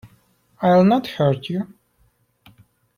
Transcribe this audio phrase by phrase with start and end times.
[0.63, 1.75] I’ll not hurt you.